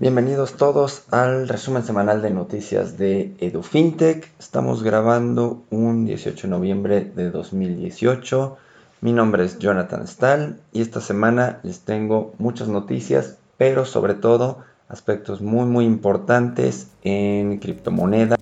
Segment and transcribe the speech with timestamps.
[0.00, 4.30] Bienvenidos todos al resumen semanal de noticias de EduFintech.
[4.38, 8.56] Estamos grabando un 18 de noviembre de 2018.
[9.00, 14.58] Mi nombre es Jonathan Stahl y esta semana les tengo muchas noticias, pero sobre todo
[14.88, 18.38] aspectos muy muy importantes en criptomonedas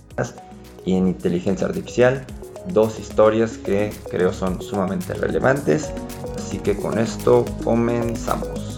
[0.84, 2.26] y en inteligencia artificial.
[2.68, 5.90] Dos historias que creo son sumamente relevantes.
[6.36, 8.75] Así que con esto comenzamos.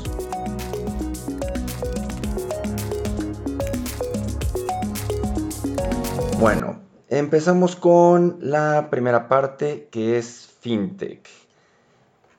[7.18, 11.28] Empezamos con la primera parte que es FinTech.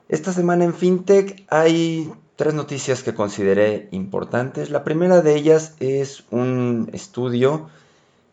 [0.08, 4.70] Esta semana en FinTech hay tres noticias que consideré importantes.
[4.70, 7.70] La primera de ellas es un estudio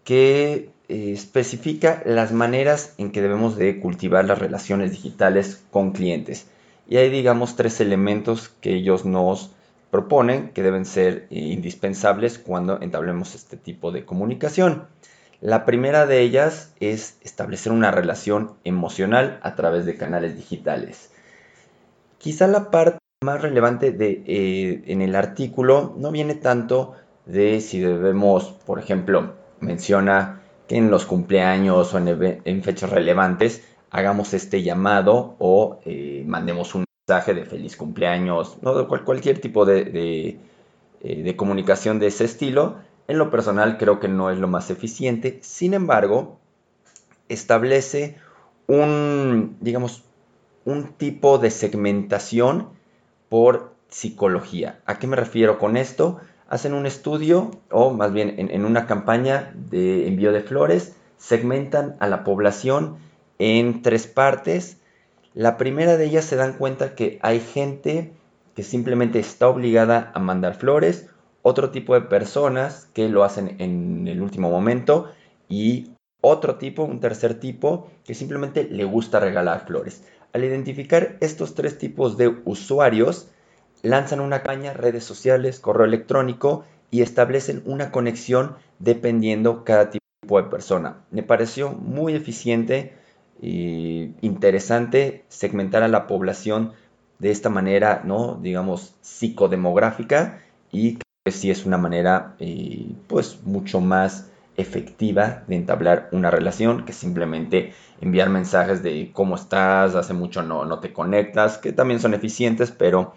[0.05, 6.47] que eh, especifica las maneras en que debemos de cultivar las relaciones digitales con clientes.
[6.89, 9.51] Y hay, digamos, tres elementos que ellos nos
[9.91, 14.87] proponen que deben ser eh, indispensables cuando entablemos este tipo de comunicación.
[15.41, 21.11] La primera de ellas es establecer una relación emocional a través de canales digitales.
[22.19, 26.95] Quizá la parte más relevante de, eh, en el artículo no viene tanto
[27.27, 34.33] de si debemos, por ejemplo, menciona que en los cumpleaños o en, fechas relevantes hagamos
[34.33, 38.89] este llamado o eh, mandemos un mensaje de feliz cumpleaños, ¿no?
[38.89, 40.39] cualquier tipo eh,
[41.03, 42.77] de comunicación de ese estilo
[43.09, 46.39] en lo personal creo que no es lo más eficiente, sin embargo,
[47.29, 48.17] establece
[48.67, 50.05] un, digamos,
[50.65, 52.69] un tipo de segmentación
[53.29, 54.81] por psicología.
[54.87, 56.19] ¿A qué me refiero con esto?
[56.49, 62.09] Hacen un estudio, o más bien en, una campaña de envío de flores, segmentan a
[62.09, 62.99] la población
[63.39, 64.79] en tres partes.
[65.35, 68.13] La primera de ellas se dan cuenta que hay gente
[68.55, 71.09] que simplemente está obligada a mandar flores
[71.49, 75.13] otro tipo de personas que lo hacen en el último momento
[75.49, 80.03] y otro tipo, un tercer tipo, que simplemente le gusta regalar flores.
[80.33, 83.29] Al identificar estos tres tipos de usuarios,
[83.83, 90.49] lanzan una caña, redes sociales, correo electrónico y establecen una conexión dependiendo cada tipo de
[90.49, 91.05] persona.
[91.13, 92.97] Me pareció muy eficiente
[93.41, 96.73] e interesante segmentar a la población
[97.21, 98.35] de esta manera, ¿no?
[98.43, 100.41] digamos, psicodemográfica
[100.73, 100.99] y
[101.35, 107.75] sí es una manera eh, pues mucho más efectiva de entablar una relación que simplemente
[108.01, 112.71] enviar mensajes de cómo estás, hace mucho no, no te conectas, que también son eficientes,
[112.71, 113.15] pero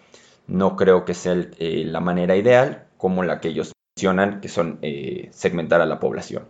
[0.47, 4.79] no creo que sea eh, la manera ideal como la que ellos mencionan, que son
[4.81, 6.43] eh, segmentar a la población.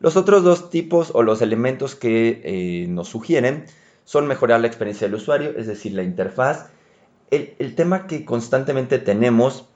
[0.00, 3.66] Los otros dos tipos o los elementos que nos sugieren
[4.04, 6.70] son mejorar la experiencia del usuario, es decir, la interfaz.
[7.30, 9.68] El, el tema que constantemente tenemos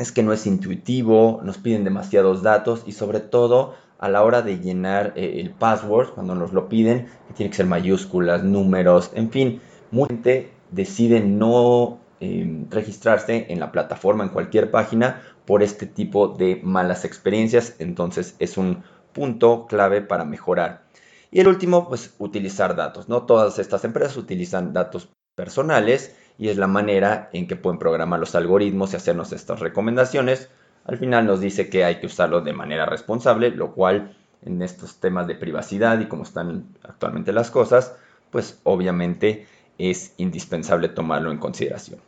[0.00, 4.40] es que no es intuitivo, nos piden demasiados datos y sobre todo a la hora
[4.40, 9.10] de llenar eh, el password, cuando nos lo piden, que tiene que ser mayúsculas, números,
[9.14, 9.60] en fin,
[9.90, 16.28] mucha gente decide no em, registrarse en la plataforma, en cualquier página, por este tipo
[16.28, 20.84] de malas experiencias, entonces es un punto clave para mejorar.
[21.30, 23.24] Y el último, pues utilizar datos, ¿no?
[23.24, 28.34] Todas estas empresas utilizan datos personales y es la manera en que pueden programar los
[28.34, 30.48] algoritmos y hacernos estas recomendaciones.
[30.86, 35.00] Al final nos dice que hay que usarlo de manera responsable, lo cual en estos
[35.00, 37.94] temas de privacidad y como están actualmente las cosas,
[38.30, 39.46] pues obviamente
[39.76, 42.00] es indispensable tomarlo en consideración.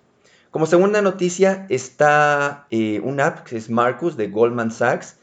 [0.50, 5.18] Como segunda noticia está eh, una app que es Marcus de Goldman Sachs.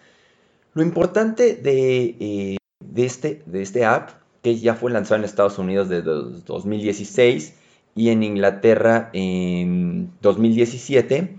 [0.75, 4.11] Lo importante de, eh, de, este, de este app,
[4.43, 6.03] que ya fue lanzado en Estados Unidos desde
[6.45, 7.55] 2016,
[7.99, 11.35] y en Inglaterra en 2017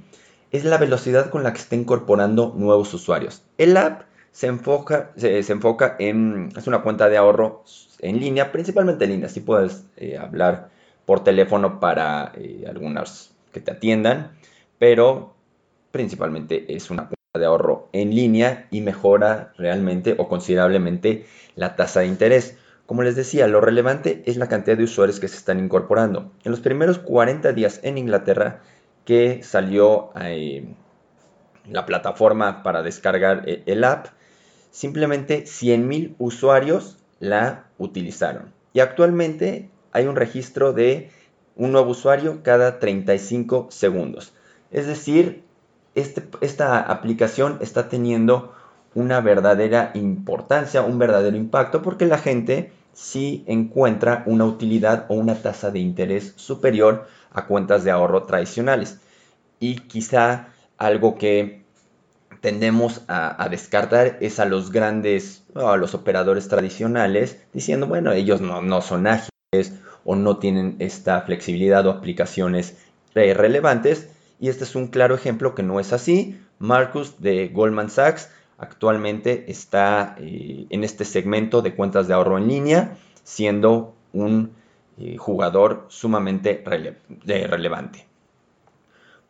[0.53, 3.43] es la velocidad con la que está incorporando nuevos usuarios.
[3.56, 7.65] El app se enfoca, se, enfoca en, es una cuenta de ahorro
[8.00, 10.69] en línea, principalmente en línea, si puedes eh, hablar
[11.06, 14.32] por teléfono para eh, algunas que te atiendan,
[14.78, 15.32] pero
[15.93, 21.25] principalmente es una cuenta de ahorro en línea y mejora realmente o considerablemente
[21.56, 22.58] la tasa de interés.
[22.90, 26.32] Como les decía, lo relevante es la cantidad de usuarios que se están incorporando.
[26.42, 28.62] En los primeros 40 días en Inglaterra
[29.04, 30.75] que salió eh,
[31.69, 34.08] la plataforma para descargar eh, el app,
[34.72, 38.52] simplemente 100.000 usuarios la utilizaron.
[38.72, 41.12] Y actualmente hay un registro de
[41.54, 44.32] un nuevo usuario cada 35 segundos.
[44.72, 45.44] Es decir,
[45.94, 48.52] este, esta aplicación está teniendo
[48.96, 55.37] una verdadera importancia, un verdadero impacto, porque la gente si encuentra una utilidad o una
[55.37, 58.98] tasa de interés superior a cuentas de ahorro tradicionales.
[59.58, 60.48] Y quizá
[60.78, 61.62] algo que
[62.40, 68.81] tendemos a, descartar es a los grandes, a los operadores tradicionales, diciendo, bueno, ellos no,
[68.81, 72.78] son ágiles o no tienen esta flexibilidad o aplicaciones
[73.14, 74.08] relevantes.
[74.38, 76.40] Y este es un claro ejemplo que no es así.
[76.58, 82.46] Marcus de Goldman Sachs actualmente está eh, en este segmento de cuentas de ahorro en
[82.46, 84.52] línea, siendo un
[84.98, 88.06] eh, jugador sumamente relevante.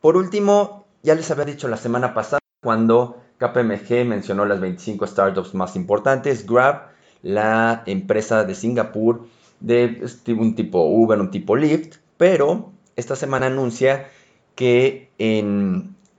[0.00, 5.54] Por último, ya les había dicho la semana pasada, cuando KPMG mencionó las 25 startups
[5.54, 6.90] más importantes, Grab,
[7.22, 9.26] la empresa de Singapur
[9.60, 14.08] de un tipo Uber, un tipo Lyft, pero esta semana anuncia
[14.54, 15.10] que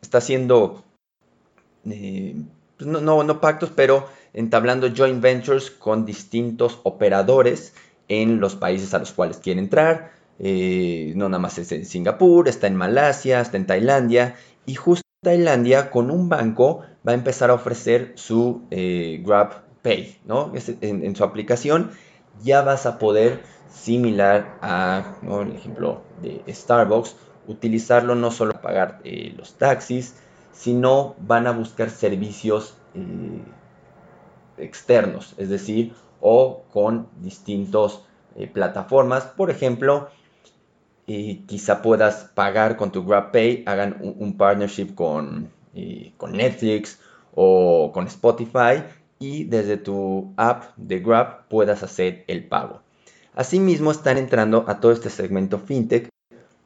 [0.02, 0.84] está haciendo,
[1.86, 2.36] eh,
[2.82, 7.74] pues no, no, pactos, pero entablando joint ventures con distintos operadores
[8.08, 10.14] en los países a los cuales quiere entrar.
[10.40, 14.36] Eh, no nada más es en Singapur, está en Malasia, está en Tailandia
[14.66, 20.18] y justo Tailandia con un banco va a empezar a ofrecer su eh, Grab Pay,
[20.26, 20.52] ¿no?
[20.82, 21.92] En, su aplicación
[22.42, 27.16] ya vas a poder, similar a el ejemplo de Starbucks,
[27.48, 30.16] utilizarlo no solo para pagar eh, los taxis,
[30.52, 33.44] sino van a buscar servicios eh,
[34.58, 38.02] externos, es decir, o con distintas
[38.54, 39.26] plataformas.
[39.26, 40.10] Por ejemplo,
[41.06, 45.52] y quizá puedas pagar con tu GrabPay, hagan un, partnership con,
[46.18, 47.00] con Netflix
[47.34, 48.84] o con Spotify
[49.22, 52.82] y desde tu app de Grab puedas hacer el pago.
[53.34, 56.11] Asimismo están entrando a todo este segmento fintech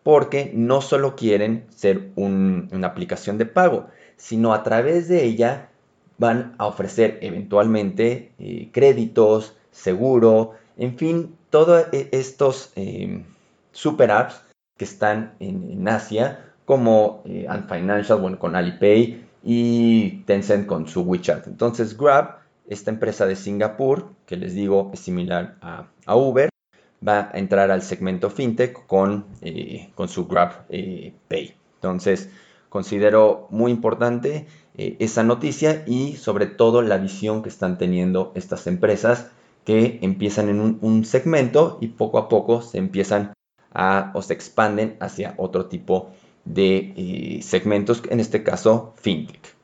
[0.06, 3.88] porque no solo quieren ser una aplicación de pago,
[4.18, 5.72] sino a través de ella
[6.20, 13.24] van a ofrecer eventualmente eh, créditos, seguro, en fin, todos e, estos eh,
[13.72, 14.44] super apps
[14.78, 21.02] que están en, Asia, como eh, Ant Financial, bueno, con Alipay y Tencent con su
[21.02, 21.48] WeChat.
[21.48, 26.50] Entonces Grab, esta empresa de Singapur, que les digo es similar a, Uber,
[27.08, 31.56] va a entrar al segmento fintech con, eh, con su Grab eh, Pay.
[31.76, 32.30] Entonces,
[32.70, 34.48] considero muy importante
[34.78, 39.32] esa noticia y sobre todo la visión que están teniendo estas empresas
[39.64, 43.34] que empiezan en un, un segmento y poco a poco se empiezan
[44.14, 46.12] o se expanden hacia otro tipo
[46.46, 49.55] de eh, segmentos, en este caso fintech.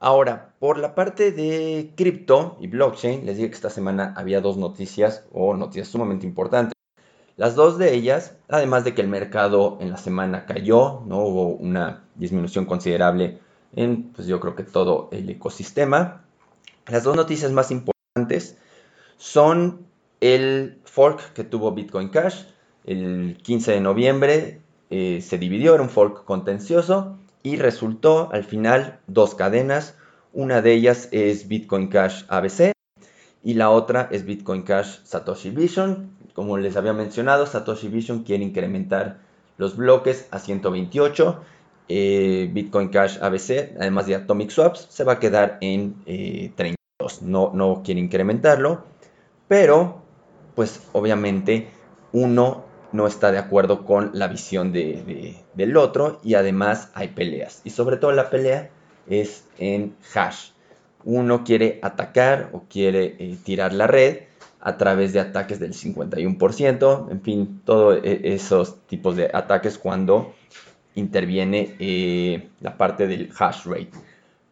[0.00, 4.56] Ahora, por la parte de cripto y blockchain, les dije que esta semana había dos
[4.56, 6.74] noticias o noticias sumamente importantes.
[7.36, 11.48] Las dos de ellas, además de que el mercado en la semana cayó, no hubo
[11.48, 13.38] una disminución considerable
[13.74, 16.24] en, pues yo creo que todo el ecosistema.
[16.86, 18.56] Las dos noticias más importantes
[19.18, 19.86] son
[20.20, 22.44] el fork que tuvo Bitcoin Cash
[22.88, 29.00] el 15 de noviembre eh, se dividió, era un fork contencioso y resultó al final
[29.06, 29.96] dos cadenas.
[30.32, 32.72] Una de ellas es Bitcoin Cash ABC
[33.42, 36.10] y la otra es Bitcoin Cash Satoshi Vision.
[36.34, 39.18] Como les había mencionado, Satoshi Vision quiere incrementar
[39.56, 41.40] los bloques a 128.
[41.88, 46.76] Eh, Bitcoin Cash ABC, además de Atomic Swaps, se va a quedar en 32.
[46.76, 48.84] Eh, no, no quiere incrementarlo,
[49.48, 50.02] pero
[50.54, 51.68] pues obviamente
[52.12, 57.60] uno no está de acuerdo con la visión del otro y además hay peleas.
[57.64, 58.70] Y sobre todo la pelea
[59.08, 60.50] es en hash.
[61.04, 64.20] Uno quiere atacar o quiere eh, tirar la red
[64.60, 70.34] a través de ataques del 51%, en fin, todos e, esos tipos de ataques cuando
[70.94, 73.90] interviene eh, la parte del hash rate.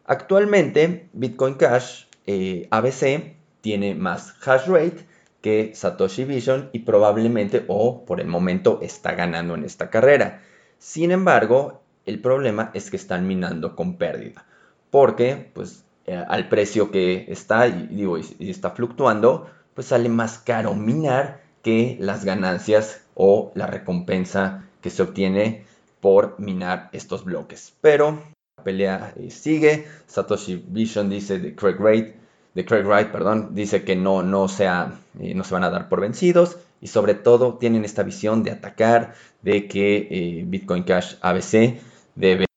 [0.05, 5.05] Actualmente Bitcoin Cash eh, ABC tiene más hash rate
[5.47, 10.41] que Satoshi Vision y probablemente o por el momento está ganando en esta carrera.
[10.77, 14.45] Sin embargo, el problema es que están minando con pérdida,
[14.89, 18.05] porque pues eh, al precio que está y,
[18.39, 25.01] está fluctuando, pues sale más caro minar que las ganancias o la recompensa que se
[25.01, 25.63] obtiene
[26.01, 27.73] por minar estos bloques.
[27.79, 28.21] Pero
[28.57, 29.87] la pelea eh, sigue.
[30.07, 32.26] Satoshi Vision dice de Craig Wright
[32.57, 36.01] de Craig Wright, perdón, dice que no, no, eh, no se van a dar por
[36.01, 41.79] vencidos y sobre todo tienen esta visión de atacar, de que eh, Bitcoin Cash ABC
[42.15, 42.47] debe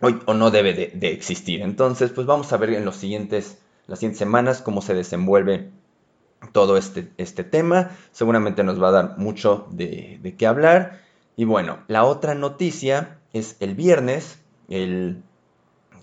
[0.00, 1.62] o no debe de, existir.
[1.62, 5.68] Entonces, pues vamos a ver en los siguientes, las siguientes semanas cómo se desenvuelve
[6.52, 7.90] todo este, este tema.
[8.12, 11.00] Seguramente nos va a dar mucho de, qué hablar.
[11.34, 14.38] Y bueno, la otra noticia es el viernes,
[14.68, 15.24] el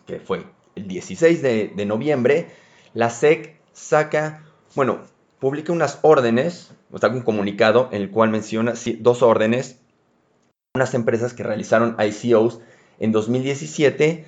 [0.05, 0.43] que fue
[0.75, 2.49] el 16 de noviembre,
[2.93, 4.43] la SEC saca,
[4.75, 4.99] bueno,
[5.39, 9.79] publica unas órdenes, o sea, un comunicado en el cual menciona dos órdenes,
[10.75, 12.59] unas empresas que realizaron ICOs
[12.99, 14.25] en 2017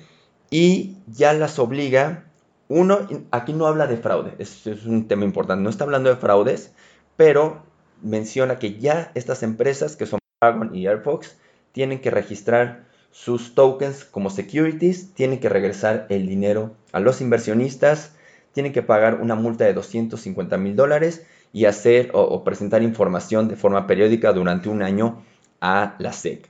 [0.50, 2.24] y ya las obliga,
[2.68, 6.16] uno, aquí no habla de fraude, es, es un tema importante, no está hablando de
[6.16, 6.72] fraudes,
[7.16, 7.62] pero
[8.02, 11.36] menciona que ya estas empresas que son Dragon y Airfox
[11.72, 18.15] tienen que registrar sus tokens como securities, tienen que regresar el dinero a los inversionistas,
[18.56, 23.56] tienen que pagar una multa de 250 mil dólares y hacer o, presentar información de
[23.56, 25.22] forma periódica durante un año
[25.60, 26.48] a la SEC.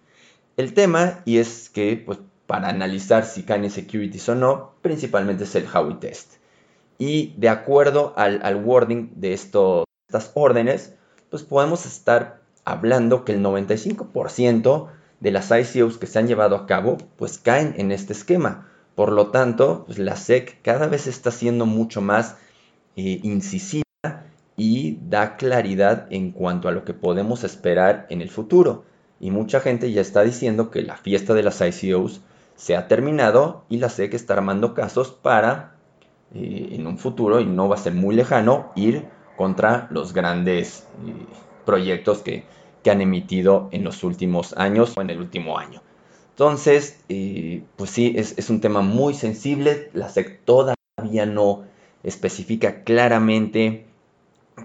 [0.56, 5.42] El tema, y es que pues, para analizar si caen en securities o no, principalmente
[5.42, 6.34] es el Howey Test.
[6.96, 10.94] Y de acuerdo al, wording de estos, estas órdenes,
[11.28, 16.66] pues podemos estar hablando que el 95% de las ICOs que se han llevado a
[16.66, 18.68] cabo, pues caen en este esquema.
[18.96, 22.38] Por lo tanto, pues la SEC cada vez está siendo mucho más
[22.96, 23.84] eh, incisiva
[24.56, 28.84] y da claridad en cuanto a lo que podemos esperar en el futuro.
[29.20, 32.22] Y mucha gente ya está diciendo que la fiesta de las ICOs
[32.54, 35.76] se ha terminado y la SEC está armando casos para,
[36.34, 39.04] eh, en un futuro, y no va a ser muy lejano, ir
[39.36, 41.12] contra los grandes eh,
[41.66, 42.44] proyectos que,
[42.82, 45.82] que han emitido en los últimos años o en el último año.
[46.36, 49.88] Entonces, eh, pues sí, es, un tema muy sensible.
[49.94, 51.64] La SEC todavía no
[52.02, 53.86] especifica claramente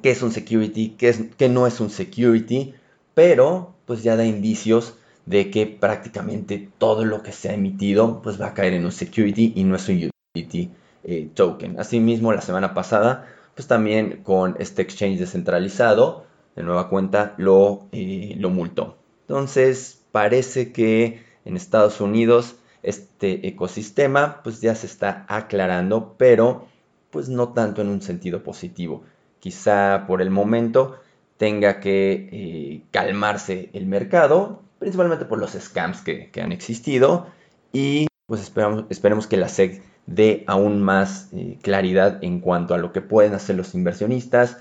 [0.03, 2.73] qué es un security, qué, es, qué no es un security,
[3.13, 8.41] pero pues ya da indicios de que prácticamente todo lo que se ha emitido pues
[8.41, 10.71] va a caer en un security y no es un utility
[11.05, 11.79] eh, token.
[11.79, 18.35] Asimismo, la semana pasada, pues también con este exchange descentralizado, de nueva cuenta lo, eh,
[18.37, 18.97] lo multó.
[19.21, 26.67] Entonces parece que en Estados Unidos este ecosistema pues ya se está aclarando, pero
[27.09, 29.03] pues no tanto en un sentido positivo.
[29.39, 30.97] Quizá por el momento
[31.37, 37.27] tenga que eh, calmarse el mercado, principalmente por los scams que, han existido
[37.71, 42.77] y pues esperamos, esperemos que la SEC dé aún más eh, claridad en cuanto a
[42.77, 44.57] lo que pueden hacer los inversionistas,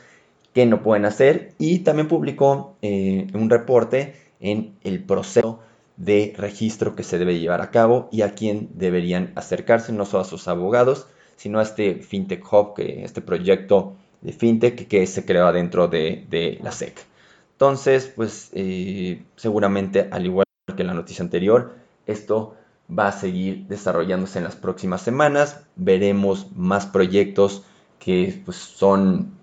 [0.52, 5.60] que no pueden hacer y también publicó eh, un reporte en el proceso
[6.00, 10.22] de registro que se debe llevar a cabo y a quién deberían acercarse, no solo
[10.22, 15.26] a sus abogados, sino a este FinTech Hub, que, este proyecto de FinTech que se
[15.26, 17.04] creó dentro de, la SEC.
[17.52, 21.74] Entonces, pues eh, seguramente, al igual que la noticia anterior,
[22.06, 22.56] esto
[22.90, 25.66] va a seguir desarrollándose en las próximas semanas.
[25.76, 27.64] Veremos más proyectos
[27.98, 29.34] que pues, son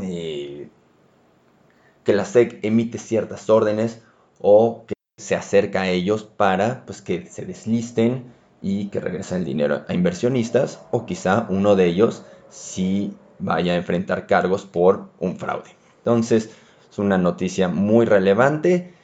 [0.00, 0.68] eh,
[2.04, 4.00] que la SEC emite ciertas órdenes
[4.38, 8.32] o que se acerca a ellos para pues, que se deslisten
[8.62, 13.76] y que regresen el dinero a inversionistas o quizá uno de ellos si vaya a
[13.76, 15.76] enfrentar cargos por un fraude.
[15.98, 16.50] Entonces
[16.90, 18.94] es una noticia muy relevante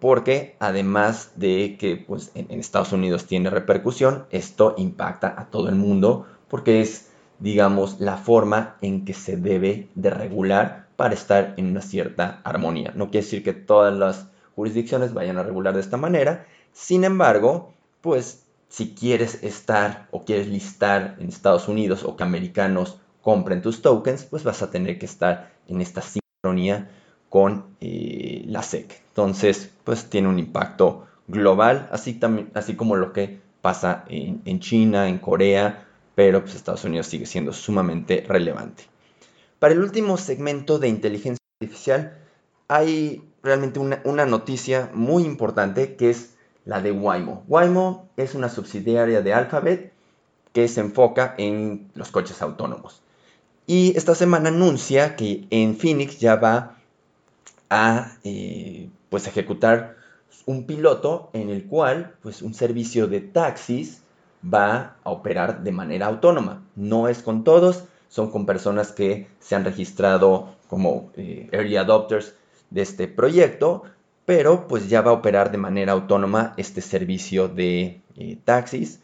[0.00, 5.68] porque además de que pues, en, en Estados Unidos tiene repercusión, esto impacta a todo
[5.68, 11.54] el mundo porque es digamos, la forma en que se debe de regular para estar
[11.56, 12.92] en una cierta armonía.
[12.94, 17.72] No quiere decir que todas las jurisdicciones vayan a regular de esta manera, sin embargo,
[18.00, 23.82] pues si quieres estar o quieres listar en Estados Unidos o que americanos compren tus
[23.82, 26.90] tokens, pues vas a tener que estar en esta sincronía
[27.28, 29.02] con eh, la SEC.
[29.08, 34.60] Entonces, pues tiene un impacto global, así, también, así como lo que pasa en, en
[34.60, 38.84] China, en Corea, pero pues, Estados Unidos sigue siendo sumamente relevante.
[39.58, 42.18] Para el último segmento de inteligencia artificial
[42.68, 46.34] hay realmente una, noticia muy importante que es
[46.64, 47.44] la de Waymo.
[47.46, 49.92] Waymo es una subsidiaria de Alphabet
[50.52, 53.02] que se enfoca en los coches autónomos.
[53.66, 56.78] Y esta semana anuncia que en Phoenix ya va
[57.68, 59.96] a eh, pues ejecutar
[60.46, 64.02] un piloto en el cual pues un servicio de taxis
[64.42, 66.62] va a operar de manera autónoma.
[66.76, 72.34] No es con todos, son con personas que se han registrado como eh, early adopters
[72.74, 73.84] de este proyecto,
[74.26, 79.00] pero pues ya va a operar de manera autónoma este servicio de eh, taxis.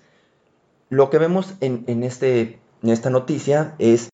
[0.89, 4.11] Lo que vemos en, este, en esta noticia es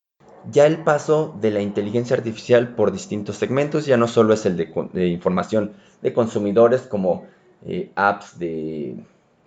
[0.51, 4.57] ya el paso de la inteligencia artificial por distintos segmentos, ya no solo es el
[4.57, 5.73] de, información
[6.03, 7.25] de consumidores como
[7.65, 8.97] eh, apps de,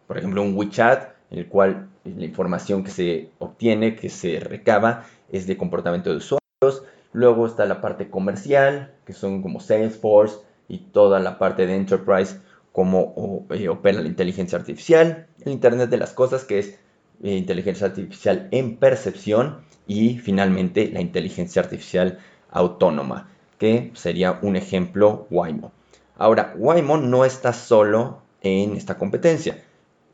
[0.08, 5.06] por ejemplo, un WeChat, en el cual la información que se obtiene, que se recaba,
[5.32, 6.84] es de comportamiento de usuarios.
[7.12, 10.38] Luego está la parte comercial, que son como Salesforce
[10.68, 12.40] y toda la parte de Enterprise,
[12.72, 15.28] como eh, opera la inteligencia artificial.
[15.42, 16.80] El Internet de las Cosas, que es
[17.24, 19.62] eh, inteligencia artificial en percepción.
[19.88, 22.20] Y finalmente la inteligencia artificial
[22.52, 25.72] autónoma, que sería un ejemplo Waymo.
[26.16, 29.64] Ahora, Waymo no está solo en esta competencia.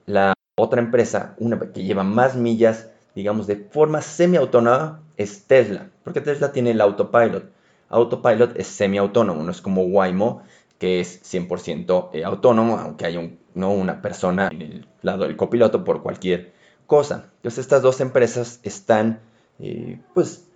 [0.05, 6.21] La otra empresa, una que lleva más millas, digamos, de forma semiautónoma, es Tesla, porque
[6.21, 7.51] Tesla tiene el autopilot.
[7.89, 10.43] Autopilot es semiautónomo, no es como Waymo,
[10.79, 13.71] que es 100% eh, autónomo, aunque haya ¿no?
[13.71, 16.53] una persona en el lado del copiloto por cualquier
[16.87, 17.29] cosa.
[17.37, 19.21] Entonces estas dos empresas están,
[19.59, 20.47] eh, pues,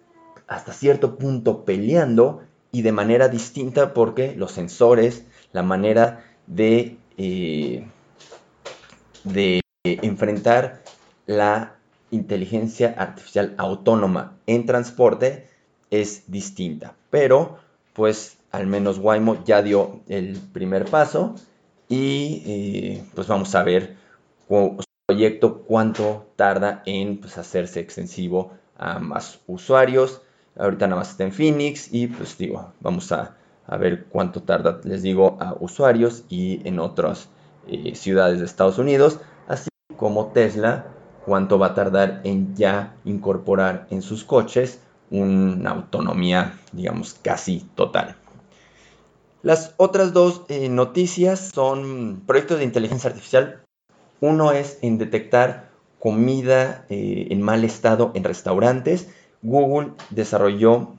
[0.47, 7.87] hasta cierto punto peleando y de manera distinta porque los sensores, la manera de, eh,
[9.23, 10.83] de enfrentar
[11.25, 11.78] la
[12.11, 15.47] inteligencia artificial autónoma en transporte
[15.89, 16.95] es distinta.
[17.09, 17.57] Pero,
[17.93, 21.35] pues, al menos Waymo ya dio el primer paso
[21.87, 23.97] y eh, pues vamos a ver
[24.47, 30.21] su proyecto cuánto tarda en pues, hacerse extensivo a más usuarios.
[30.57, 33.35] Ahorita nada más está en Phoenix y pues digo, vamos a,
[33.79, 37.29] ver cuánto tarda, les digo, a usuarios y en otras
[37.67, 40.87] eh, ciudades de Estados Unidos, así como Tesla,
[41.29, 44.79] cuánto va a tardar en ya incorporar en sus coches
[45.11, 48.15] una autonomía, digamos, casi total.
[49.43, 53.61] Las otras dos eh, noticias son proyectos de inteligencia artificial.
[54.21, 55.69] Uno es en detectar
[55.99, 59.07] comida eh, en mal estado en restaurantes.
[59.43, 60.95] Google desarrolló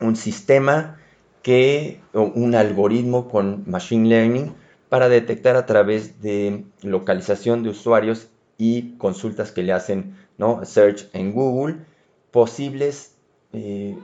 [0.00, 0.98] un sistema
[1.42, 4.54] que, un algoritmo con machine learning
[4.88, 10.64] para detectar a través de localización de usuarios y consultas que le hacen, ¿no?
[10.64, 11.86] Search en Google,
[12.30, 13.14] posibles,
[13.52, 13.96] eh,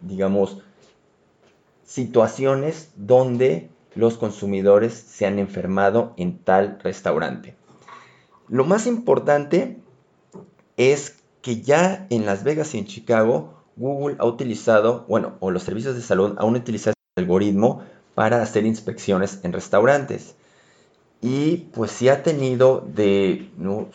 [0.00, 0.58] digamos,
[1.84, 7.56] situaciones donde los consumidores se han enfermado en tal restaurante.
[8.48, 9.78] Lo más importante
[10.76, 15.62] es que ya en Las Vegas y en Chicago, Google ha utilizado, bueno, o los
[15.62, 17.82] servicios de salud aún utilizado este algoritmo
[18.14, 20.36] para hacer inspecciones en restaurantes.
[21.20, 23.88] Y pues si ha tenido de, ¿no?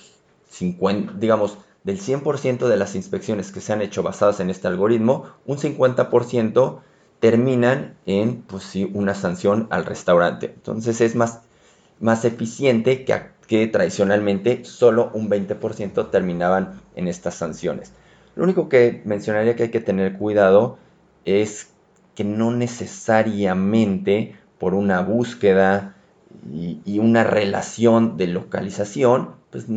[0.49, 5.25] 50, digamos, del 100% de las inspecciones que se han hecho basadas en este algoritmo,
[5.45, 6.79] un 50%
[7.19, 10.47] terminan en pues, sí, una sanción al restaurante.
[10.47, 11.41] Entonces es más,
[11.99, 17.91] más eficiente que, que tradicionalmente solo un 20% terminaban en estas sanciones.
[18.35, 20.77] Lo único que mencionaría que hay que tener cuidado
[21.23, 21.69] es
[22.15, 25.94] que no necesariamente por una búsqueda
[26.51, 29.67] y, una relación de localización, pues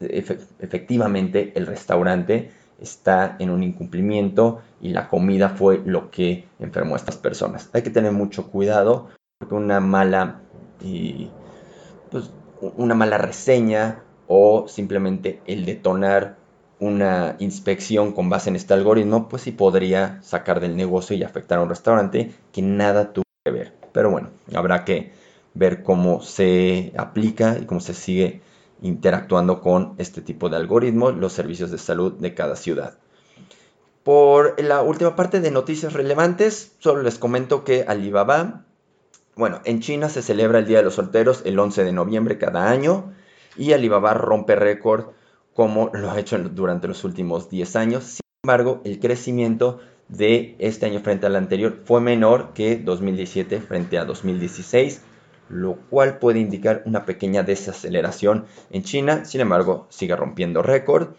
[0.00, 2.50] efectivamente el restaurante
[2.80, 7.70] está en un incumplimiento y la comida fue lo que enfermó a estas personas.
[7.72, 10.40] Hay que tener mucho cuidado porque una mala,
[12.10, 12.30] pues,
[12.76, 16.36] una mala reseña o simplemente el detonar
[16.80, 21.58] una inspección con base en este algoritmo, pues sí podría sacar del negocio y afectar
[21.58, 23.74] a un restaurante que nada tuvo que ver.
[23.92, 25.12] Pero bueno, habrá que
[25.58, 28.40] ver cómo se aplica y cómo se sigue
[28.80, 32.96] interactuando con este tipo de algoritmos, los servicios de salud de cada ciudad.
[34.04, 38.64] Por la última parte de noticias relevantes, solo les comento que Alibaba,
[39.34, 42.70] bueno, en China se celebra el Día de los Solteros el 11 de noviembre cada
[42.70, 43.12] año
[43.56, 45.06] y Alibaba rompe récord
[45.54, 48.04] como lo ha hecho durante los últimos 10 años.
[48.04, 53.98] Sin embargo, el crecimiento de este año frente al anterior fue menor que 2017 frente
[53.98, 55.02] a 2016
[55.48, 61.14] lo cual puede indicar una pequeña desaceleración en China, sin embargo sigue rompiendo récord.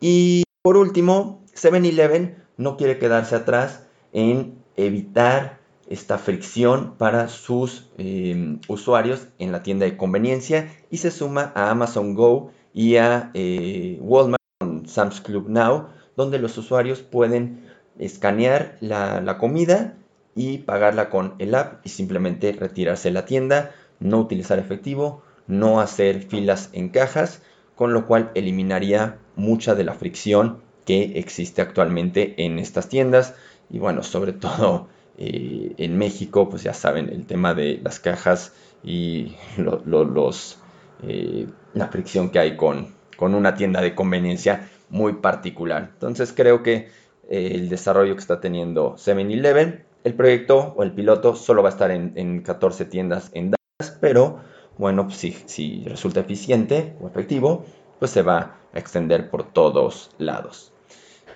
[0.00, 5.58] Y por último, 7-Eleven no quiere quedarse atrás en evitar
[5.88, 11.70] esta fricción para sus eh, usuarios en la tienda de conveniencia y se suma a
[11.70, 17.66] Amazon Go y a eh, Walmart con Sam's Club Now, donde los usuarios pueden
[17.98, 19.96] escanear la comida
[20.34, 25.80] y pagarla con el app y simplemente retirarse de la tienda, no utilizar efectivo, no
[25.80, 27.42] hacer filas en cajas,
[27.76, 33.34] con lo cual eliminaría mucha de la fricción que existe actualmente en estas tiendas
[33.70, 38.52] y bueno, sobre todo eh, en México, pues ya saben, el tema de las cajas
[38.82, 40.58] y los,
[41.02, 45.90] eh, la fricción que hay con, con una tienda de conveniencia muy particular.
[45.94, 46.88] Entonces creo que
[47.28, 51.72] eh, el desarrollo que está teniendo 7-Eleven el proyecto o el piloto solo va a
[51.72, 54.40] estar en, 14 tiendas en Dallas, pero
[54.78, 57.64] bueno, pues si, resulta eficiente o efectivo,
[57.98, 60.72] pues se va a extender por todos lados.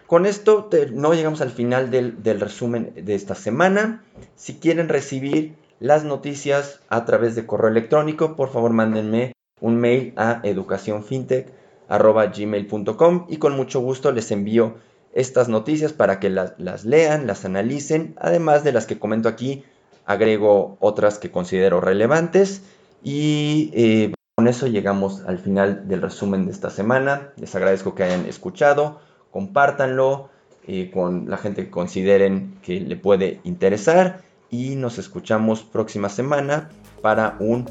[0.06, 4.04] Con esto no llegamos al final del, resumen de esta semana.
[4.36, 10.14] Si quieren recibir las noticias a través de correo electrónico, por favor mándenme un mail
[10.16, 14.76] a educacionfintech.gmail.com y con mucho gusto les envío
[15.16, 19.64] estas noticias para que las, lean, las analicen, además de las que comento aquí,
[20.04, 22.62] agrego otras que considero relevantes
[23.02, 27.32] y eh, Con eso llegamos al final del resumen de esta semana.
[27.36, 29.00] Les agradezco que hayan escuchado,
[29.30, 30.28] compártanlo
[30.68, 36.68] eh, con la gente que consideren que le puede interesar y nos escuchamos próxima semana
[37.00, 37.64] para un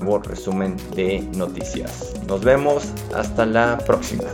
[0.00, 2.12] nuevo resumen de noticias.
[2.28, 4.24] Nos vemos, hasta la próxima.